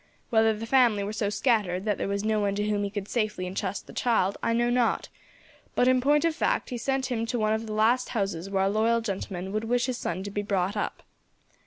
[0.31, 3.07] Whether the family were so scattered that there was no one to whom he could
[3.07, 5.09] safely entrust the child, I know not,
[5.75, 8.63] but, in point of fact, he sent him to one of the last houses where
[8.63, 11.03] a loyal gentleman would wish his son to be brought up.